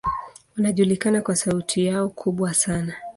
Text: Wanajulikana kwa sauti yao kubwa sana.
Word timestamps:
Wanajulikana 0.57 1.21
kwa 1.21 1.35
sauti 1.35 1.85
yao 1.85 2.09
kubwa 2.09 2.53
sana. 2.53 2.93